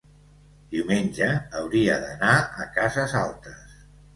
[0.71, 1.27] Diumenge
[1.61, 2.33] hauria d'anar
[2.65, 3.81] a Cases Altes.